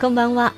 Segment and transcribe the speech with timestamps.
[0.00, 0.54] こんばんは。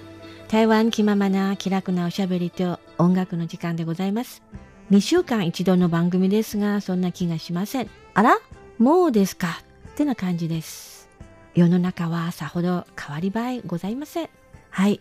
[0.48, 4.42] 台湾気ままな気楽なおしゃべりと音楽の時間でございます。
[4.90, 7.88] 2週間一度の番組ですが、そんな気がしません。
[8.12, 8.36] あら？
[8.76, 9.62] もうですか？
[9.92, 11.08] ってな感じです。
[11.54, 14.28] 世の中はさほど変わり映えございません。
[14.68, 15.00] はい。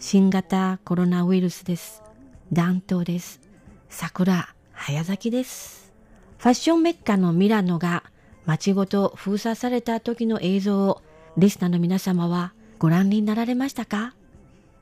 [0.00, 2.02] 新型コロナウイルスです。
[2.52, 3.40] 暖冬です。
[3.88, 5.92] 桜、早咲きです。
[6.38, 8.02] ファッションメッカのミラノが
[8.46, 11.02] 街ごと封鎖された時の映像を
[11.36, 14.14] リスナーの皆様はご覧になられましたか？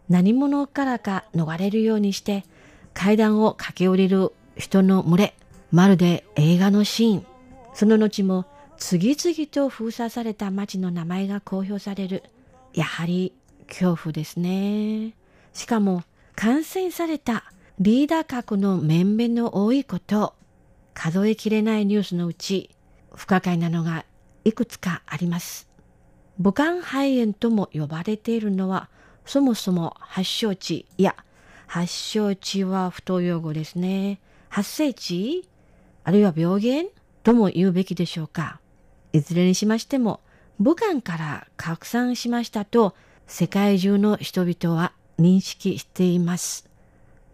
[0.08, 2.44] 何者からか逃れるようにして
[2.92, 5.34] 階段を駆け下りる人の群れ、
[5.70, 7.26] まるで映画のシーン。
[7.72, 12.22] その後も次々と封鎖された街の名前が公表される。
[12.72, 13.32] やはり
[13.68, 15.14] 恐怖ですね。
[15.52, 16.02] しかも
[16.34, 17.44] 感染された
[17.78, 20.34] リーダー格の面々の多いこと、
[20.92, 22.70] 数えきれないニュースのうち
[23.14, 24.04] 不可解なのが
[24.44, 25.68] いくつかあります。
[26.38, 28.88] 武漢肺炎とも呼ばれているのは
[29.24, 31.16] そもそも発祥地、いや、
[31.66, 34.20] 発祥地は不当用語ですね。
[34.48, 35.48] 発生地
[36.04, 36.84] あるいは病原
[37.22, 38.60] とも言うべきでしょうか。
[39.12, 40.20] いずれにしましても、
[40.60, 42.94] 武漢から拡散しましたと
[43.26, 46.68] 世界中の人々は認識しています。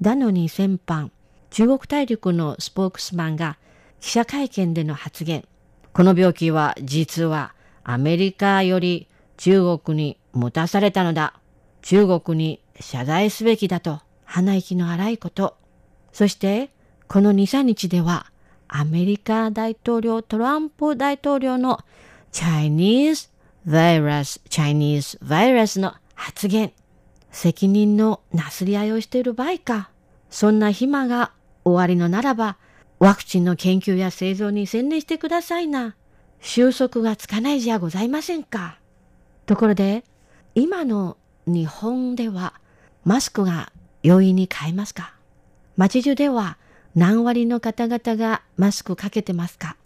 [0.01, 1.11] なのに先般、
[1.51, 3.59] 中国大陸のスポークスマンが
[4.01, 5.45] 記者会見での発言。
[5.93, 7.53] この病気は実は
[7.93, 11.35] アメリカより中国に持たされたのだ。
[11.83, 15.57] 中国に謝罪すべきだと鼻息の荒いこと。
[16.13, 16.71] そして
[17.09, 18.27] この2、3日では
[18.69, 21.81] アメリカ大統領トランプ大統領の
[22.31, 23.29] Chinese
[23.67, 26.73] virus, Chinese virus の発言。
[27.33, 29.91] 責任のなすり合いをしている場合か。
[30.31, 31.33] そんな暇が
[31.65, 32.57] 終わりのならば、
[33.01, 35.97] ワクチンの研究や製造に専念してくださいな。
[36.41, 38.79] 収束がつかないじゃございませんか。
[39.47, 40.05] ところで、
[40.55, 42.55] 今の日本では
[43.05, 45.15] マスクが容易に買えますか
[45.77, 46.59] 街中では
[46.95, 49.77] 何割の方々がマスクかけてますか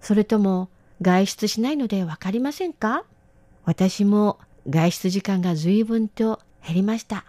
[0.00, 0.70] それとも
[1.02, 3.04] 外出しないのでわかりませんか
[3.64, 4.38] 私も
[4.68, 7.24] 外出時間が随分と減りました。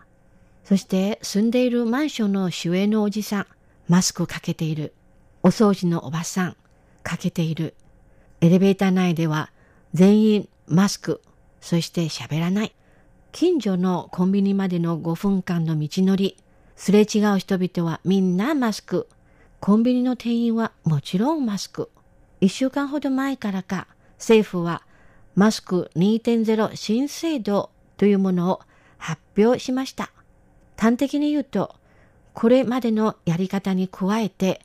[0.63, 3.47] そして住んでいるマンションの主演のおじさん、
[3.87, 4.93] マスクかけている。
[5.41, 6.57] お掃除のおばさん、
[7.01, 7.73] かけている。
[8.41, 9.51] エレベーター内では
[9.93, 11.21] 全員マスク、
[11.59, 12.75] そして喋らない。
[13.31, 16.37] 近所のコンビニまでの5分間の道のり、
[16.75, 19.07] すれ違う人々はみんなマスク。
[19.59, 21.89] コンビニの店員はもちろんマスク。
[22.39, 24.83] 一週間ほど前からか、政府は
[25.35, 28.61] マスク2.0新制度というものを
[28.97, 30.11] 発表しました。
[30.77, 31.75] 端的に言うと、
[32.33, 34.61] これまでのやり方に加えて、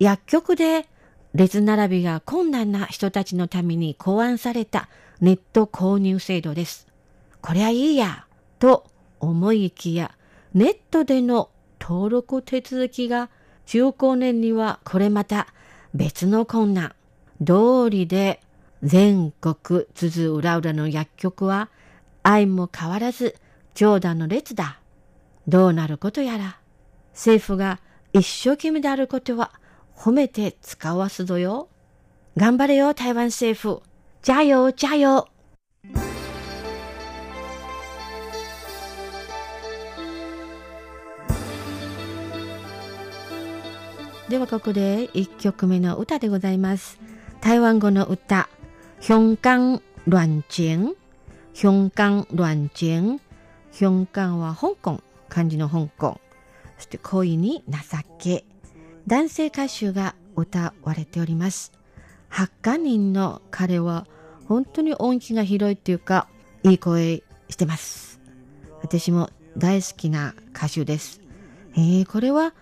[0.00, 0.88] 薬局で
[1.34, 4.88] 列並びが困難な人たちのために考案された
[5.20, 6.86] ネット購入制度です。
[7.40, 8.26] こりゃいいや、
[8.58, 8.86] と
[9.20, 10.12] 思いきや、
[10.54, 11.50] ネットでの
[11.80, 13.30] 登録手続きが
[13.66, 15.46] 中高年にはこれまた
[15.94, 16.94] 別の困難。
[17.40, 18.40] 道理で
[18.82, 21.70] 全国津々浦々の薬局は
[22.22, 23.36] 愛も変わらず
[23.74, 24.78] 長蛇の列だ。
[25.48, 26.58] どうなることやら。
[27.12, 27.80] 政府が
[28.12, 29.52] 一生懸命であることは
[29.96, 31.68] 褒めて使わすぞよ。
[32.36, 33.82] 頑張れよ、台湾政府。
[34.24, 35.26] 加油、加油。
[44.28, 46.98] ではここで1曲目の歌でございます。
[47.42, 48.48] 台湾語の歌、
[49.06, 50.96] 香港乱情。
[51.54, 53.20] 香港乱情。
[53.78, 56.18] 香港は香港、漢字の香港。
[56.76, 57.78] そして恋に情
[58.18, 58.51] け。
[59.06, 61.72] 男性歌手が歌われております。
[62.28, 64.06] 発火人の彼は
[64.46, 66.28] 本当に音域が広いっていうか、
[66.62, 68.20] いい声してます。
[68.82, 71.20] 私も大好きな歌手です。
[71.74, 72.54] えー、これは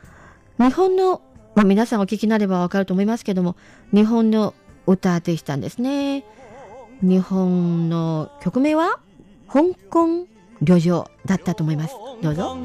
[0.58, 1.22] 日本の
[1.54, 3.56] まあ、皆さんお聞きになればわかると思いますけども
[3.92, 4.54] 日本の
[4.86, 6.24] 歌でしたんですね
[7.02, 9.00] 日本の曲名は
[9.48, 10.26] 香港
[10.62, 12.56] 旅情だったと思いますどうぞ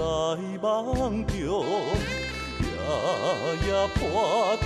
[0.00, 0.06] 在
[0.62, 1.36] 梦中，
[2.62, 2.72] 夜
[3.66, 4.64] 夜破着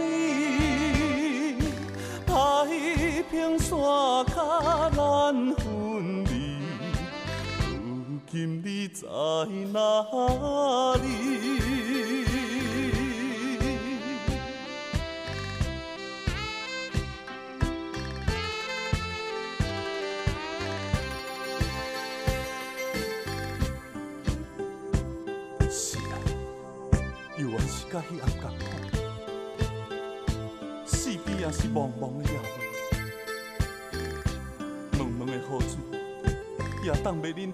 [0.00, 0.02] 你，
[2.26, 2.32] 太
[3.30, 3.76] 平山
[4.24, 4.32] 脚
[4.96, 6.32] 难分离。
[7.60, 7.76] 如。
[8.30, 8.32] 今
[8.64, 9.06] 你在
[9.70, 9.76] 哪
[10.96, 11.02] 里？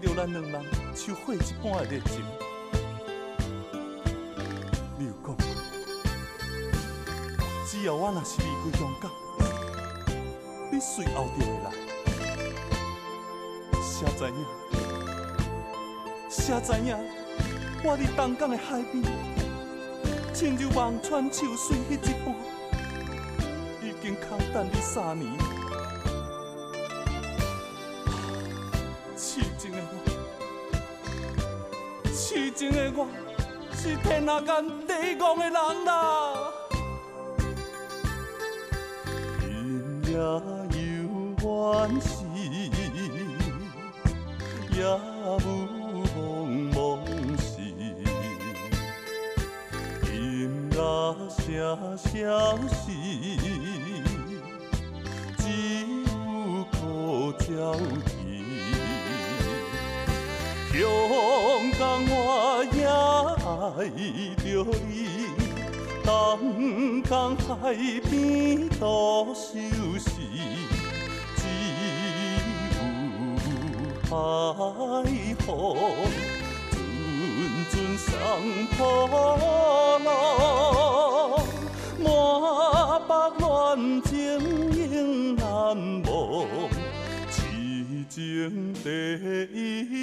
[0.00, 0.64] 着咱两人
[0.94, 2.24] 像火一般的热情。
[4.98, 5.44] 你有讲过，
[7.66, 9.10] 只要我若是离开香港，
[10.70, 11.70] 你随后就会来。
[13.82, 14.34] 谁知影？
[16.30, 16.96] 谁知影？
[17.84, 19.02] 我伫东港的海边，
[20.32, 22.34] 亲像望穿秋水迄一般，
[23.82, 25.32] 已经空等你三年。
[29.18, 29.98] 痴情的我，
[32.12, 33.08] 痴情的我，
[33.74, 35.52] 是天下间第一戆的人
[35.84, 36.52] 啦。
[39.40, 40.40] 心也有
[41.42, 42.08] 怨时，
[44.70, 44.86] 也有
[46.14, 46.16] 茫
[46.72, 46.78] 茫
[47.42, 47.50] 时，
[50.04, 50.06] 今
[50.70, 50.76] 仔
[51.42, 51.44] 声
[51.98, 52.86] 消息，
[55.38, 55.42] 只
[56.04, 56.06] 有
[56.70, 57.44] 苦照
[60.78, 60.86] 甜。
[60.86, 60.86] 香
[61.76, 63.90] 港我也爱
[64.36, 64.46] 着
[64.86, 64.88] 你，
[66.04, 67.74] 东江海
[68.08, 69.58] 边多休
[69.98, 70.06] 息，
[71.36, 71.42] 只
[72.76, 72.78] 有
[74.08, 74.08] 海。
[75.44, 75.46] 风
[76.70, 76.74] 阵
[77.70, 78.06] 阵送
[78.76, 78.78] 破
[80.04, 80.06] 浪，
[82.04, 82.06] 满
[83.38, 83.42] 腹
[83.74, 84.10] 恋情
[84.92, 84.94] 永
[85.36, 85.42] 难
[86.04, 86.12] 忘。
[87.30, 87.36] 痴
[88.10, 88.16] 情
[88.74, 88.86] 第
[89.54, 89.97] 一。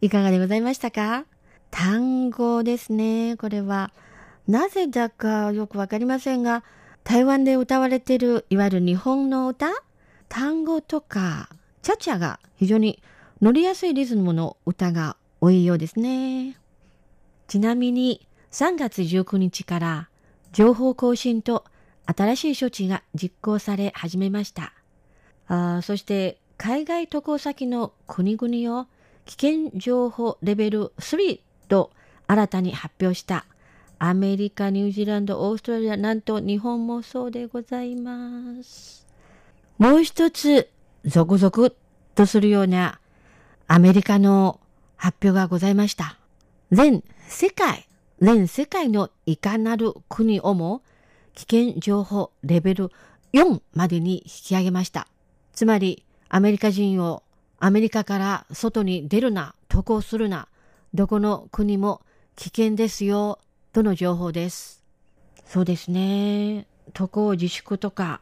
[0.00, 1.24] いかがでございましたか？
[1.70, 3.36] 単語ですね。
[3.38, 3.90] これは、
[4.46, 6.62] なぜだかよくわかりませんが、
[7.04, 9.68] 台湾で歌われている、いわゆる日本の歌？
[10.28, 11.48] 単語とか、
[11.84, 13.02] チャチャが非常に
[13.42, 16.56] 乗りやすいリズムの歌が多いようですね。
[17.46, 20.08] ちなみに、3月19日から
[20.52, 21.62] 情報更新と
[22.06, 24.72] 新しい処置が実行され始めました。
[25.46, 28.86] あそして、海外渡航先の国々を
[29.26, 31.38] 危険情報レベル3
[31.68, 31.90] と
[32.26, 33.44] 新たに発表した
[33.98, 39.06] アメリカ、ニュージーランド、オーストラリア、なんと日本もそうでございます。
[39.76, 40.70] もう一つ、
[41.06, 41.76] ゾクゾク
[42.14, 42.98] とするような
[43.66, 44.60] アメリカの
[44.96, 46.18] 発表がございました。
[46.72, 47.86] 全世界、
[48.20, 50.82] 全世界のいかなる国をも
[51.34, 51.42] 危
[51.72, 52.90] 険情報レベル
[53.32, 55.08] 4までに引き上げました。
[55.52, 57.22] つまり、アメリカ人を
[57.58, 60.48] アメリカから外に出るな、渡航するな、
[60.94, 62.00] どこの国も
[62.36, 63.38] 危険ですよ、
[63.72, 64.82] との情報です。
[65.46, 66.66] そうですね。
[66.92, 68.20] 渡航自粛とか、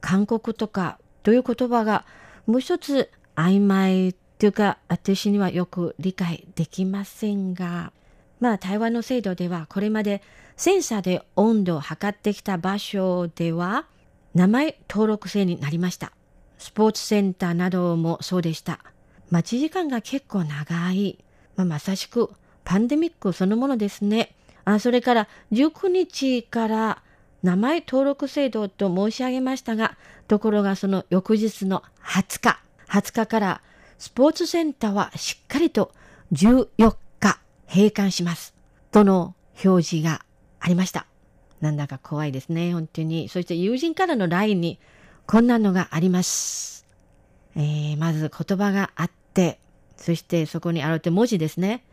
[0.00, 2.04] 韓国とかという言葉が
[2.46, 7.92] もう一つ曖昧というか、私にはよく理解できませんが、
[8.40, 10.22] まあ台湾の制度ではこれまで
[10.56, 13.86] センサーで温度を測ってきた場所では
[14.34, 16.12] 名前登録制になりました。
[16.58, 18.80] スポーツセンターなどもそうでした。
[19.30, 21.18] 待ち時間が結構長い。
[21.56, 22.30] まあ、まさしく
[22.64, 24.34] パンデミックそのものですね。
[24.64, 27.02] あそれから19日から
[27.42, 29.96] 名前登録制度と申し上げましたが、
[30.32, 32.58] ところがその翌日の20日、
[32.88, 33.60] 20日から
[33.98, 35.92] スポーツセンターはしっかりと
[36.32, 38.54] 14日閉館します。
[38.92, 40.24] との表示が
[40.58, 41.04] ありました。
[41.60, 43.28] なんだか怖いですね、本当に。
[43.28, 44.78] そして友人からの LINE に
[45.26, 46.86] こんなのがあります。
[47.54, 49.58] えー、まず言葉があって、
[49.98, 51.84] そしてそこにあるって文字ですね。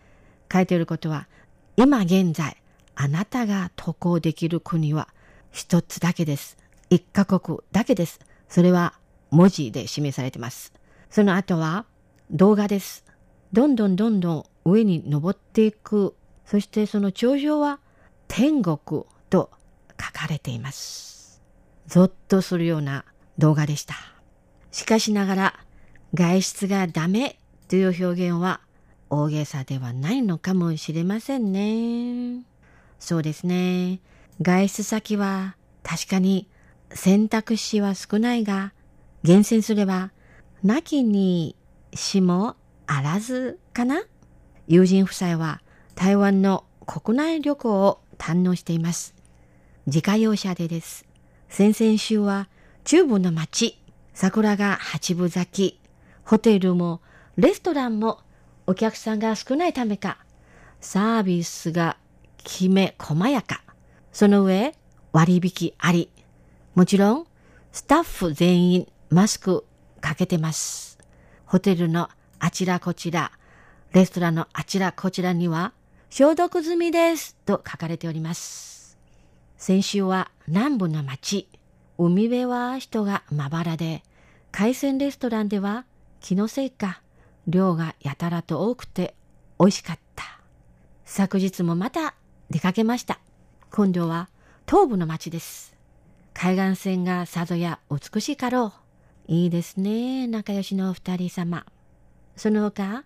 [0.49, 1.27] 書いていることは、
[1.75, 2.55] 今現在、
[2.95, 5.09] あなたが渡航できる国は
[5.51, 6.57] 一つだけです。
[6.89, 8.21] 一カ国だけです。
[8.49, 8.93] それは
[9.31, 10.73] 文字で示されています。
[11.09, 11.85] その後は
[12.31, 13.05] 動画です。
[13.53, 16.15] どんどんどんどん上に登っていく。
[16.45, 17.79] そしてその頂上は
[18.27, 18.77] 天国
[19.29, 19.51] と
[19.99, 21.41] 書かれています。
[21.87, 23.05] ゾッとするような
[23.37, 23.95] 動画でした。
[24.71, 25.59] しかしながら、
[26.13, 28.61] 外出がダメという表現は
[29.09, 32.45] 大げさではないのかもしれませんね。
[32.99, 34.01] そうですね。
[34.41, 36.47] 外出先は確かに
[36.91, 38.73] 選択肢は少ないが、
[39.23, 40.11] 厳選すれば、
[40.63, 41.55] なきに
[41.93, 42.55] しも
[42.87, 44.03] あらずかな
[44.67, 45.61] 友人夫妻は
[45.95, 49.15] 台湾の国内旅行を堪能しています。
[49.85, 51.05] 自家用車でです。
[51.49, 52.49] 先々週は
[52.83, 53.81] 中部の街、
[54.13, 55.81] 桜が八分咲き、
[56.23, 57.01] ホテルも
[57.37, 58.19] レストランも
[58.67, 60.17] お客さんが少ないためか、
[60.81, 61.97] サービスが
[62.37, 63.63] きめ細やか、
[64.11, 64.73] その上、
[65.11, 66.11] 割引あり。
[66.79, 67.25] もちろん、
[67.73, 69.65] スタッフ全員マスク
[69.99, 70.97] かけてます。
[71.45, 72.09] ホテルの
[72.39, 73.33] あちらこちら、
[73.91, 75.73] レストランのあちらこちらには、
[76.09, 78.97] 消毒済みですと書かれております。
[79.57, 81.49] 先週は南部の町、
[81.97, 84.01] 海辺は人がまばらで、
[84.53, 85.83] 海鮮レストランでは
[86.21, 87.01] 気のせいか
[87.45, 89.15] 量がやたらと多くて
[89.59, 90.23] 美味しかった。
[91.03, 92.15] 昨日もまた
[92.49, 93.19] 出かけました。
[93.69, 94.29] 今度は
[94.65, 95.77] 東部の町です。
[96.41, 98.71] 海岸線がさぞや美しいかろう。
[99.27, 101.65] いいですね、仲良しのお二人様。
[102.37, 103.03] その他、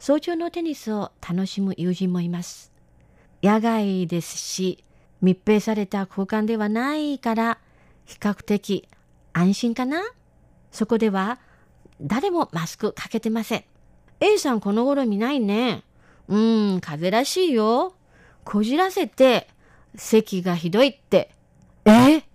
[0.00, 2.72] 早朝のテニスを楽しむ友人もいます。
[3.44, 4.82] 野外ですし、
[5.22, 7.58] 密閉された空間ではないから、
[8.06, 8.88] 比較的
[9.32, 10.02] 安心かな
[10.72, 11.38] そこでは
[12.00, 13.64] 誰もマスクかけてません。
[14.18, 15.84] A さんこの頃見ないね。
[16.26, 17.94] うーん、風らしいよ。
[18.42, 19.46] こじらせて、
[19.94, 21.30] 咳がひどいって。
[21.84, 22.33] え？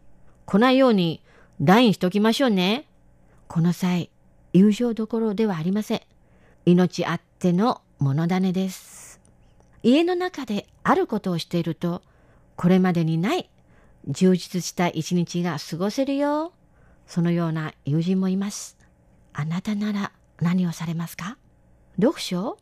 [0.49, 1.21] 来ないように
[1.61, 2.87] LINE しときましょうね。
[3.47, 4.09] この際、
[4.51, 6.01] 友情どころではありません。
[6.65, 9.19] 命あっての物種です。
[9.83, 12.01] 家の中であることをしていると、
[12.55, 13.47] これまでにない
[14.07, 16.51] 充実した一日が過ごせるよ。
[17.05, 18.75] そのような友人もいます。
[19.33, 21.37] あなたなら何をされますか？
[22.01, 22.57] 読書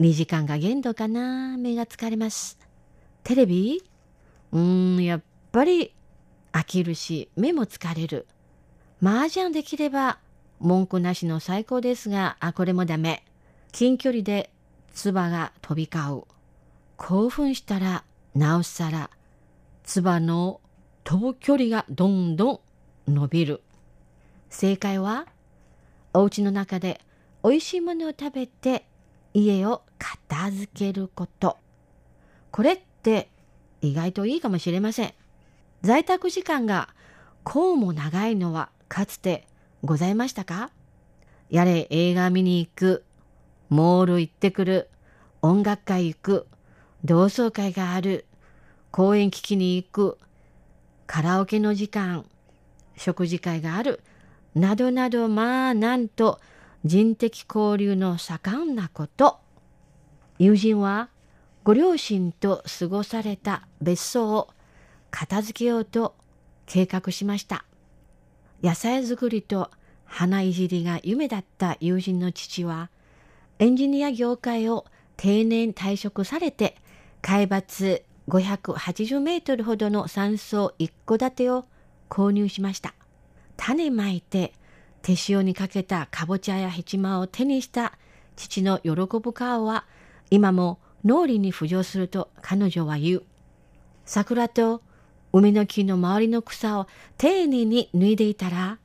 [0.00, 2.58] ?2 時間が限度かな目が疲れます。
[3.24, 3.82] テレビ？
[4.52, 5.92] うーん、やっぱり
[6.56, 8.26] 飽きるし目も疲れる。
[9.02, 10.18] 麻雀できれば
[10.58, 13.22] 文句なしの最高ですが、あ、これもダメ。
[13.72, 14.48] 近距離で
[14.94, 16.24] 唾が飛び交う。
[16.96, 19.10] 興奮したらなおさら
[19.84, 20.62] 唾の
[21.04, 22.62] 飛ぶ距離がどんど
[23.06, 23.60] ん伸びる。
[24.48, 25.26] 正解は
[26.14, 27.02] お家の中で
[27.44, 28.86] 美味しいものを食べて
[29.34, 31.58] 家を片付けること。
[32.50, 33.28] これって
[33.82, 35.12] 意外といいかもしれません。
[35.82, 36.88] 在宅時間が
[37.44, 39.46] こうも長いのはかつて
[39.84, 40.70] ございましたか？
[41.48, 43.04] やれ映画見に行く、
[43.68, 44.88] モール行ってくる、
[45.42, 46.46] 音楽会行く、
[47.04, 48.26] 同窓会がある、
[48.90, 50.18] 公園聞きに行く、
[51.06, 52.24] カラオケの時間、
[52.96, 54.00] 食事会がある、
[54.56, 56.40] などなどまあなんと
[56.84, 59.38] 人的交流の盛んなこと。
[60.38, 61.10] 友人は
[61.62, 64.48] ご両親と過ごされた別荘を
[65.18, 66.14] 片付けようと
[66.66, 67.64] 計画しました。
[68.62, 69.70] 野菜作りと
[70.04, 72.90] 花いじりが夢だった友人の父は
[73.58, 74.84] エンジニア業界を
[75.16, 76.76] 定年退職されて
[77.22, 81.64] 海抜580メートルほどの山荘一戸建てを
[82.10, 82.92] 購入しました。
[83.56, 84.52] 種まいて
[85.00, 87.94] 手塩にかけたかぼちゃやヘチマを手にした
[88.36, 89.86] 父の喜ぶ顔は
[90.30, 93.22] 今も脳裏に浮上すると彼女は言う。
[94.04, 94.82] 桜と
[95.36, 96.86] 梅の木の周りの草を
[97.18, 98.78] 丁寧に脱いでいたら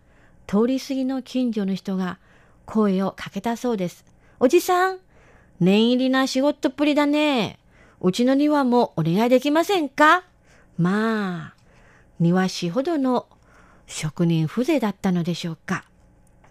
[0.47, 2.17] 通り過ぎの近所の人が
[2.65, 4.03] 声をかけたそうです。
[4.37, 4.99] おじさん、
[5.61, 7.57] 念入りな仕事っぷりだね。
[8.01, 10.25] うちの庭もお願いできませんか？
[10.77, 11.53] まあ、
[12.19, 13.27] 庭師ほどの
[13.87, 15.85] 職人風情だったのでしょうか。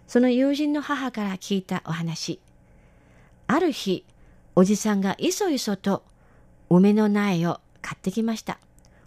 [0.07, 2.39] その友人の母から聞いたお話。
[3.45, 4.03] ある日、
[4.55, 6.03] おじさんがいそいそと
[6.71, 8.57] 梅の苗を買ってきました。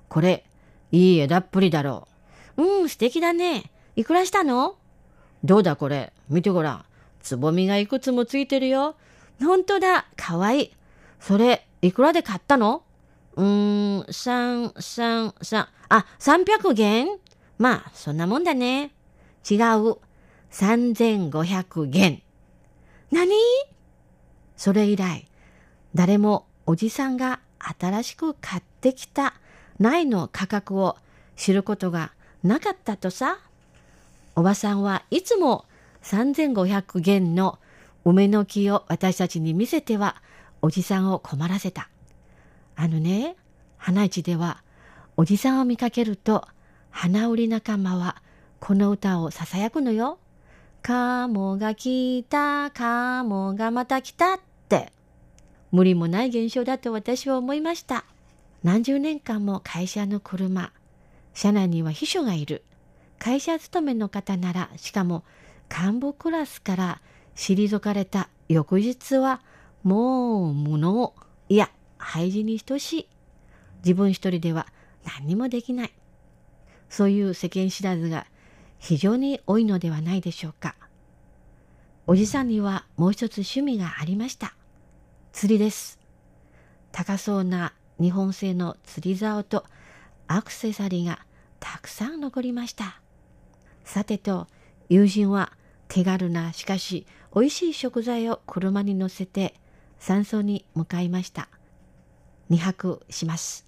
[0.09, 0.45] これ、
[0.93, 2.09] いい枝っぷりだろ
[2.57, 2.63] う。
[2.63, 3.71] うん、素敵だね。
[3.97, 4.77] いくらしたの？
[5.43, 6.13] どうだこれ？
[6.29, 6.85] 見てごらん。
[7.21, 8.97] つぼみがいくつもついてるよ。
[9.41, 10.07] ほんとだ。
[10.17, 10.73] かわいい。
[11.21, 12.83] それ、いくらで買ったの？
[13.37, 17.19] うーん、三、三、三、あ、300元？
[17.59, 18.93] まあ、そんなもんだね。
[19.49, 19.97] 違う。
[20.51, 22.23] 3500元。
[23.11, 23.31] 何？
[24.57, 25.27] それ以来、
[25.95, 27.41] 誰もおじさんが
[27.81, 29.35] 新しく買ってきた
[29.79, 30.97] 苗の価格を
[31.37, 32.13] 知ることが
[32.43, 33.39] なかったとさ。
[34.37, 35.65] おばさんはいつも
[36.03, 37.59] 3500元の
[38.05, 40.17] 梅の木を私たちに見せては
[40.61, 41.89] おじさんを困らせた。
[42.77, 43.37] あのね、
[43.79, 44.63] 花市では
[45.17, 46.47] おじさんを見かけると
[46.91, 48.23] 花売り仲間は
[48.61, 50.19] この歌をささやくのよ。
[50.83, 54.93] カモが来た、カモがまた来たって。
[55.73, 58.05] 無理もない現象だと私は思いました。
[58.65, 60.73] 何十年間も会社の車、
[61.35, 62.65] 社内には秘書がいる。
[63.19, 65.23] 会社勤めの方なら、しかも
[65.71, 67.03] 幹部クラスから
[67.37, 69.43] 退かれた翌日は、
[69.83, 71.13] もう無能、
[71.51, 73.09] いや、廃寺に等しい。
[73.85, 74.67] 自分一人では
[75.05, 75.93] 何にもできない。
[76.89, 78.27] そういう世間知らずが
[78.79, 80.75] 非常に多いのではないでしょうか。
[82.07, 84.55] おじさんにはもう一つ趣味がありました。
[85.33, 85.99] 釣りです。
[86.93, 89.65] 高そうな日本製の釣り竿と
[90.27, 91.21] アクセサリーが
[91.61, 93.01] たくさん残りました。
[93.85, 94.47] さてと、
[94.89, 95.53] 友人は
[95.89, 99.55] 手軽なしかし美味しい食材を車に乗せて
[99.99, 101.49] 山荘に向かいました。
[102.51, 103.67] 2泊します。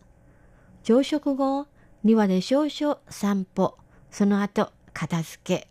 [0.82, 1.66] 朝食後、
[2.04, 3.76] 庭で少々散歩、
[4.10, 5.68] その後片付け。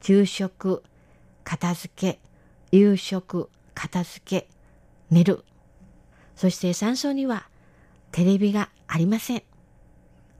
[0.00, 0.82] 昼食、
[1.44, 2.20] 片付け、
[2.70, 4.48] 夕食、片付け、
[5.10, 5.44] 寝る。
[6.38, 7.48] そして山荘には
[8.12, 9.42] テレビがありません。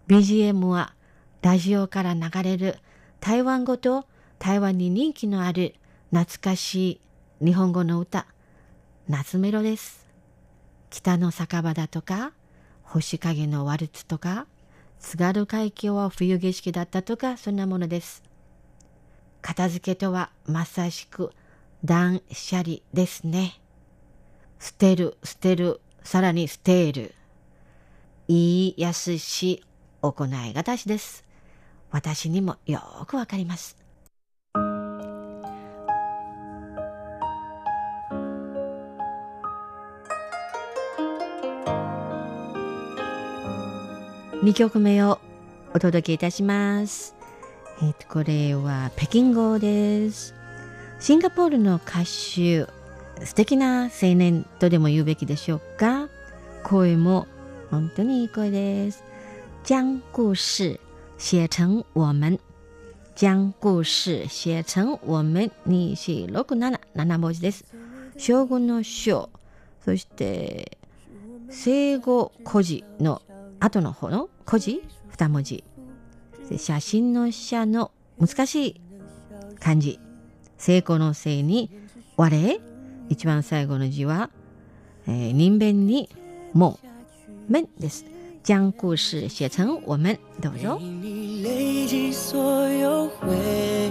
[0.06, 0.94] BGM は
[1.42, 2.76] ラジオから流れる
[3.18, 4.06] 台湾語と
[4.38, 5.74] 台湾に人気のある
[6.12, 7.00] 懐かし
[7.40, 8.28] い日本語の歌、
[9.08, 10.06] 夏メロです。
[10.88, 12.32] 北の酒場だとか、
[12.84, 14.46] 星影のワルツとか、
[15.00, 18.22] 津軽海峡は冬景色だったとか、そんなものです。
[19.42, 21.32] 片付けとはまさしく
[21.84, 23.60] 断捨離ですね。
[24.60, 27.14] 捨てる、捨てる、さらに捨てる。
[28.28, 29.62] 言いやすし
[30.00, 31.22] 行いがたしです。
[31.90, 33.76] 私にもよくわかります。
[44.42, 45.18] 2曲目を
[45.74, 47.14] お届けいたします。
[47.82, 50.34] えっ、と、これは北京語です。
[51.00, 52.77] シンガポールの歌手、
[53.24, 56.08] 素敵な青年とでも言うべきでしょうか。
[56.62, 57.26] 声も
[57.70, 59.04] 本当にいい声です。
[59.64, 60.80] 将故事
[61.18, 62.38] 写成我们。
[63.14, 67.64] 将故事写成我们2、4、6、7、7文字です。
[68.16, 69.28] 将軍の将、
[69.84, 70.78] そして
[71.50, 73.22] 生後孤児の
[73.58, 74.84] 後の方の孤児
[75.16, 75.64] 2文字。
[76.56, 78.80] 写真の写の難しい
[79.58, 79.98] 漢字。
[80.56, 81.70] 成功のせいに
[82.16, 82.28] 我
[83.09, 84.29] 一番最後の字は、
[85.07, 86.09] えー人弁に
[86.53, 86.79] も
[87.47, 88.05] 面です。
[88.43, 90.83] 将故事写成我们どうぞ给。
[90.83, 93.33] 你累积所有回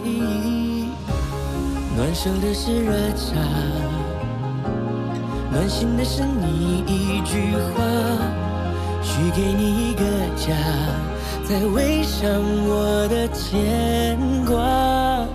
[0.05, 0.89] 忆，
[1.97, 3.35] 暖手的是热茶，
[5.51, 7.83] 暖心的是你一句话，
[9.03, 10.03] 许给你一个
[10.37, 10.55] 家，
[11.49, 12.29] 再围上
[12.67, 15.26] 我的牵挂。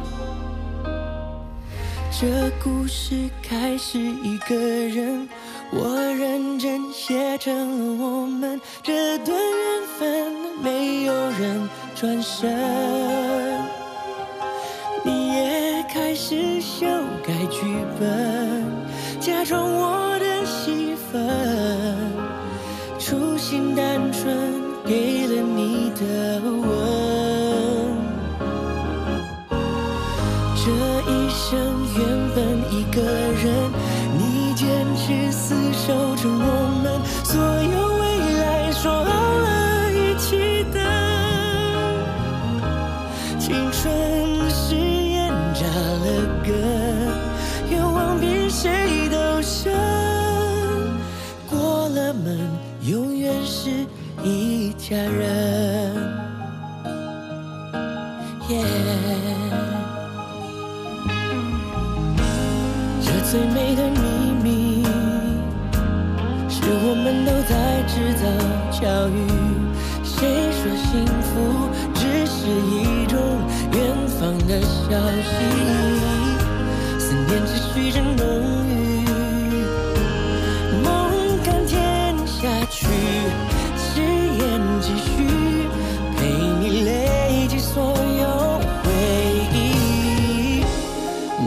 [2.22, 2.28] 这
[2.62, 5.28] 故事开始一个人，
[5.72, 10.32] 我认真写成了我们这段缘分，
[10.62, 12.48] 没有人转身。
[15.04, 16.86] 你也开始修
[17.26, 17.60] 改剧
[17.98, 18.72] 本，
[19.18, 20.11] 假装我
[77.32, 78.22] 念持续着浓
[78.68, 78.70] 郁，
[80.84, 80.86] 梦
[81.42, 82.86] 甘甜下去，
[83.78, 85.26] 誓言继续，
[86.14, 86.26] 陪
[86.60, 88.86] 你累积所有回
[89.54, 90.62] 忆。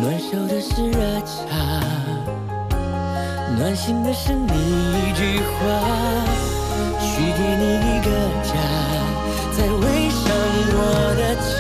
[0.02, 1.54] 暖手的是热茶，
[3.56, 5.56] 暖心的是你一句话，
[7.00, 8.10] 许给你一个
[8.42, 8.54] 家，
[9.56, 10.26] 再围上
[10.74, 10.80] 我
[11.16, 11.54] 的牵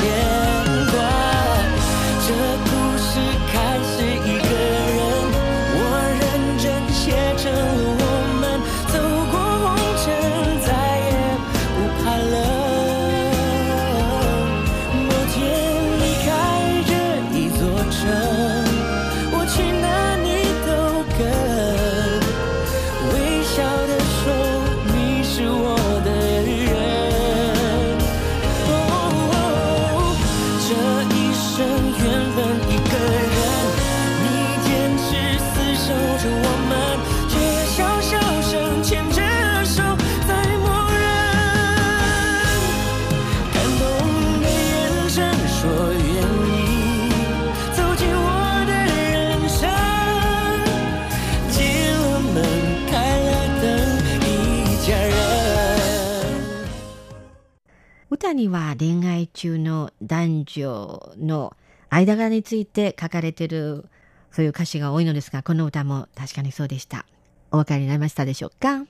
[58.25, 61.55] 歌には恋愛中の男女の
[61.89, 63.85] 間柄について書かれてる
[64.31, 67.05] そういう歌詞が多いのですが、この歌も確かにそうでした。
[67.51, 68.87] お分かりになりましたでしょうか？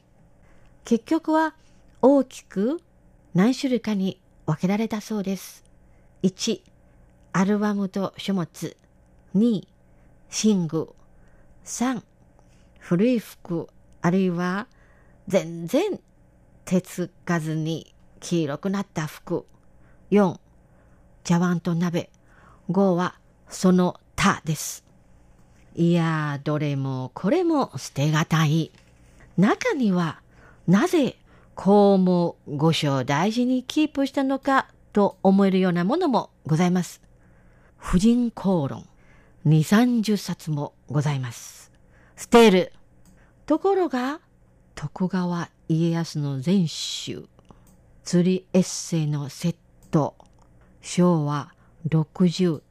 [0.86, 1.54] 結局は
[2.02, 2.80] 大きく
[3.34, 5.66] 何種類かに分けられたそうです。
[6.24, 6.62] 1、
[7.34, 8.78] アルバムと書物。
[9.36, 9.68] 2、
[10.46, 10.96] 寝具。
[11.66, 12.02] 3、
[12.80, 13.68] 古い服、
[14.02, 14.68] あるいは
[15.28, 16.00] 全然
[16.64, 19.46] 手つかずに黄色くなった服。
[20.12, 20.38] 4、
[21.24, 22.10] 茶碗と鍋。
[22.70, 24.86] 5はその他です。
[25.76, 28.72] いや、どれもこれも捨てがたい。
[29.38, 30.22] 中には、
[30.68, 31.18] なぜ
[31.54, 37.02] こうも御所を大事にキープしたのかと思えるようなものもございます。
[37.78, 38.88] 婦人公論、
[39.44, 41.72] 二三十冊もございます。
[42.16, 42.72] 捨てる。
[43.46, 44.22] ところが、
[44.74, 47.26] 徳川家康の全集、
[48.06, 49.56] 釣りエッセイのセッ
[49.90, 50.16] ト、
[50.84, 51.52] 昭和
[51.90, 52.62] 61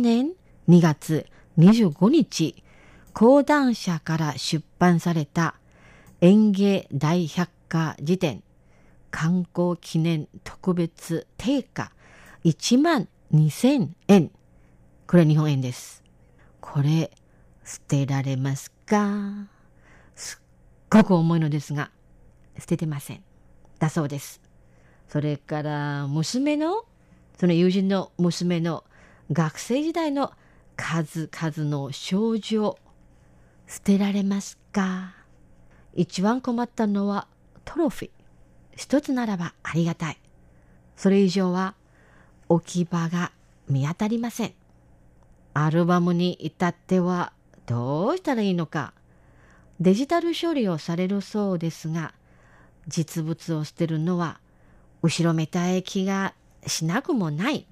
[0.00, 0.30] 年
[0.68, 1.26] 2月
[1.58, 2.62] 25日、
[3.12, 5.56] 講談社から出版された
[6.20, 8.44] 園芸大百科辞典
[9.10, 11.90] 観光記念特別定価
[12.44, 14.30] 1万2000円。
[15.08, 16.04] これ日本円です。
[16.60, 17.10] これ
[17.64, 19.48] 捨てられますか？
[20.14, 20.44] すっ
[20.88, 21.90] ごく重いのですが、
[22.56, 23.24] 捨ててません。
[23.80, 24.40] だそうです。
[25.10, 26.84] それから娘の、
[27.36, 28.84] その友人の娘の
[29.32, 30.32] 学生時代の
[30.76, 32.78] 数々の少女、
[33.66, 35.14] 捨てられますか？
[35.94, 37.26] 一番困ったのは
[37.64, 38.10] トロフィー。
[38.76, 40.18] 一つならばありがたい。
[40.96, 41.74] それ以上は
[42.48, 43.32] 置き場が
[43.68, 44.52] 見当たりません。
[45.54, 47.32] アルバムに至っては
[47.66, 48.94] どうしたらいいのか。
[49.80, 52.14] デジタル処理をされるそうですが、
[52.86, 54.40] 実物を捨てるのは
[55.02, 56.34] 後ろめたい気が
[56.66, 57.66] しなくもない。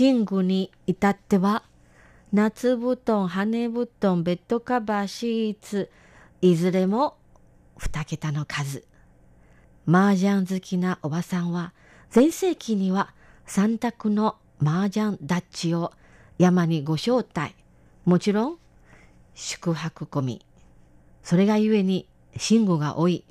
[0.00, 1.64] 寝具に至っては、
[2.32, 5.90] 夏布団、羽布団、ベッドカバー、シーツ、
[6.40, 7.16] いずれも
[7.76, 8.84] 二桁の数。
[9.86, 11.72] 麻雀好きなおばさんは、
[12.14, 13.12] 前世紀には
[13.46, 15.92] 三択の麻雀ダッチを
[16.38, 17.54] 山にご招待。
[18.04, 18.58] もちろん、
[19.34, 20.46] 宿泊込み。
[21.22, 22.08] それがゆえに、
[22.50, 23.24] 寝具が多い。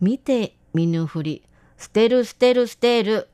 [0.00, 1.42] 見て見ぬふり、
[1.80, 3.28] 捨てる捨てる捨てる。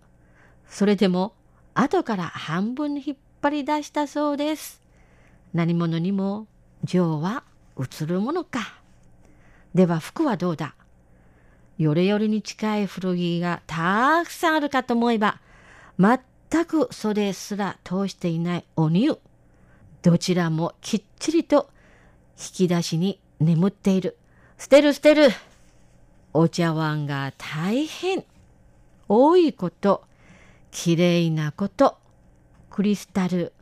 [0.69, 1.35] それでも、
[1.75, 4.81] 後から半分引っ張り出したそうです。
[5.53, 6.47] 何者にも
[6.85, 7.43] 情は
[7.77, 8.61] 移るものか。
[9.75, 10.77] では服はどうだ
[11.77, 15.41] よれよれに近い古着がたくさんあるかと思えば、
[15.99, 19.19] 全く袖すら通していないお乳。
[20.03, 21.69] どちらもきっちりと
[22.39, 24.17] 引き出しに眠っている。
[24.57, 25.31] 捨てる捨てる。
[26.33, 28.25] お茶碗が大変。
[29.09, 30.05] 多いこと、
[30.71, 31.99] きれいなこと、
[32.71, 33.53] クリスタル、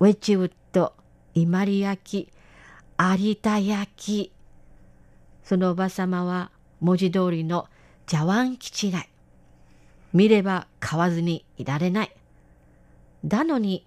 [0.00, 0.94] ウェッジウッド、
[1.34, 2.32] 伊万里焼き、
[2.98, 4.32] 有田焼き。
[5.42, 7.68] そのおばさまは文字通りの
[8.06, 8.92] 茶碗気違い。
[10.12, 12.14] 見れば買わずにいられない。
[13.24, 13.86] だのに、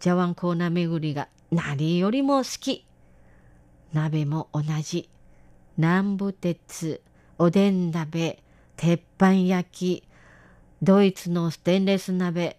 [0.00, 2.86] 茶碗コーナー巡りが何よりも好き。
[3.92, 5.08] 鍋も同じ。
[5.76, 7.02] 南部鉄、
[7.38, 8.42] おでん鍋、
[8.76, 10.07] 鉄板焼き、
[10.82, 12.56] ドイツのステンレス鍋。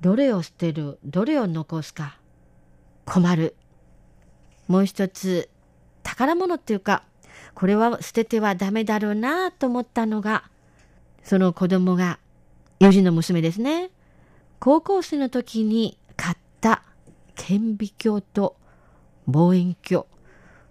[0.00, 2.18] どれを捨てる、どれを残すか？
[3.04, 3.56] 困る。
[4.68, 5.48] もう一つ、
[6.02, 7.02] 宝物っていうか、
[7.54, 10.44] これは捨ててはダメだろうなと思ったのが、
[11.24, 12.20] その子供が、
[12.78, 13.90] 友人の娘ですね。
[14.60, 16.84] 高校生の時に買った
[17.34, 18.56] 顕微鏡と
[19.26, 20.06] 望遠鏡。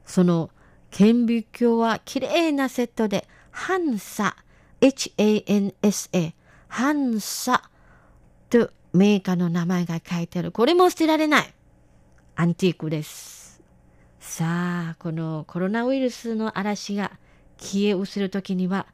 [0.06, 0.50] その
[0.92, 4.38] 顕微鏡は綺麗なセットで、ハンサ、
[4.80, 6.36] H-A-N-S-A、
[6.68, 7.70] ハンサ
[8.50, 10.52] とメーカーの名前が書いてある。
[10.52, 11.54] これも捨てられない。
[12.36, 13.62] アンティークです。
[14.20, 14.46] さ
[14.92, 17.12] あ、このコロナウイルスの嵐が
[17.58, 18.86] 消え失せる時には、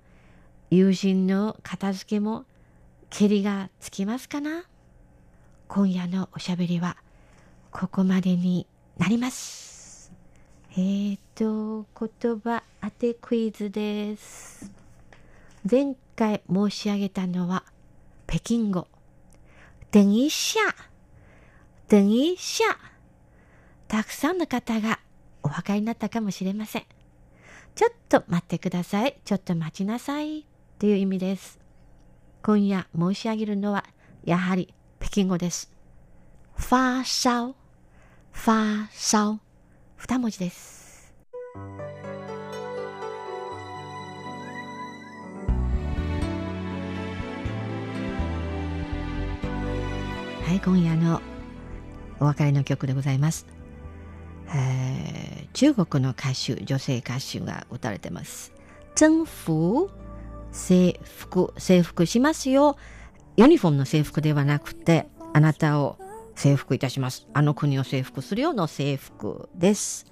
[0.70, 2.46] 友人の片付けも
[3.10, 4.64] 蹴りがつきますかな？
[5.68, 6.98] 今夜のおしゃべりは
[7.72, 8.68] ここまでに
[8.98, 10.14] なります。
[10.72, 14.83] えーと、言葉当てクイズです。
[15.70, 17.64] 前回申し上げたのは
[18.28, 18.88] 北京語。
[19.92, 20.60] 等一下、
[21.88, 22.64] 等一下。
[23.88, 25.00] たくさんの方が
[25.42, 26.84] お分かりになったかもしれません。
[27.76, 29.18] ちょっと待ってください。
[29.24, 30.46] ちょっと待ちなさい。
[30.80, 31.60] という意味です。
[32.42, 33.86] 今夜申し上げるのは
[34.26, 35.72] やはり北京語です。
[36.58, 37.56] ファーサオ、
[38.32, 39.40] ファーサオ。
[39.96, 40.83] 二文字です。
[50.54, 51.20] はい今夜の
[52.20, 53.48] お別れの曲でございます、
[54.54, 58.54] えー、中国の歌手女性歌手が歌われてます。
[58.94, 59.90] 征服
[60.52, 62.78] 制服制服しますよ。
[63.36, 65.98] ユニフォームの制服ではなくてあなたを
[66.36, 67.28] 征服いたします。
[67.34, 70.06] あの国を征服するような制服です。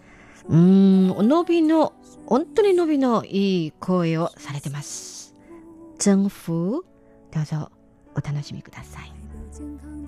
[0.50, 1.94] うーん伸びの
[2.26, 5.36] 本当に伸びのいい声をされてます。
[6.00, 6.84] 征服
[7.30, 7.70] どうぞ
[8.16, 9.21] お楽しみください。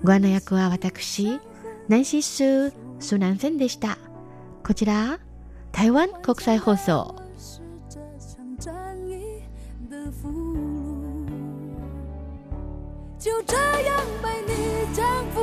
[0.02, 1.40] ご案内役は私
[1.88, 3.98] ナンシス・スナンセンでした
[4.62, 5.18] こちら
[5.72, 7.14] 台湾国際放送
[13.18, 14.52] 就这样被你
[14.94, 15.02] 征
[15.32, 15.40] 服，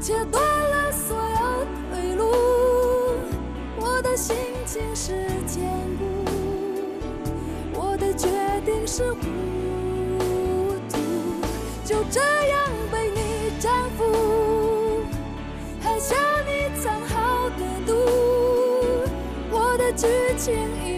[0.00, 2.24] 切断了所有退路。
[3.78, 4.34] 我的心
[4.66, 5.12] 情是
[5.46, 5.62] 坚
[5.96, 6.02] 固，
[7.78, 8.28] 我的决
[8.66, 9.27] 定是。
[12.10, 15.02] 这样被你征服，
[15.82, 16.16] 喝下
[16.46, 17.92] 你藏好的毒。
[19.50, 20.06] 我的剧
[20.38, 20.97] 情已。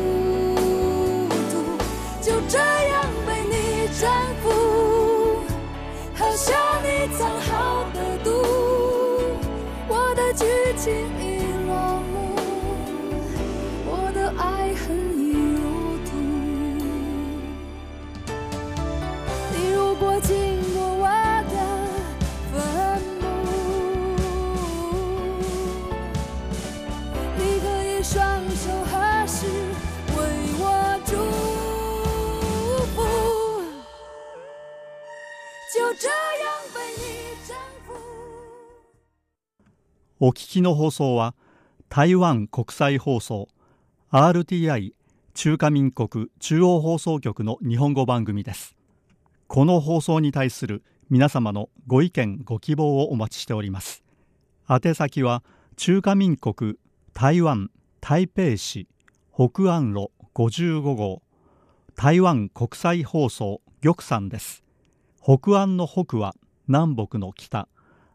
[10.85, 11.10] 的
[40.23, 41.33] お聞きの放送は
[41.89, 43.47] 台湾国際放送
[44.11, 44.93] RTI
[45.33, 48.75] 中華民国中央放送局の日本語番組です。
[49.47, 54.03] この放送に対する皆様のご意見ご希望をお待ちしております。
[54.69, 55.41] 宛先は
[55.75, 56.75] 中華民国
[57.15, 58.87] 台湾台北市
[59.33, 61.23] 北安路55号
[61.95, 64.63] 台湾国際放送玉山です。
[65.19, 66.35] 北安の北は
[66.67, 67.67] 南北の北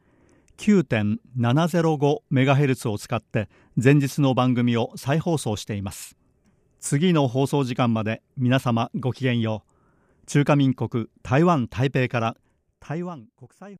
[0.57, 6.17] 9.705MHz を使って前日の番組を再放送しています。
[6.79, 9.71] 次の放送時間まで皆様ごきげんよう。
[10.25, 12.35] 中華民国台湾台北から
[12.79, 13.77] 台湾国際